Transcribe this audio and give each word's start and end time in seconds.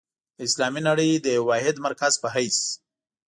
د 0.37 0.39
اسلامي 0.47 0.81
نړۍ 0.89 1.09
د 1.19 1.25
یوه 1.37 1.47
واحد 1.49 1.75
مرکز 1.87 2.13
په 2.23 2.27
حیث. 2.35 2.57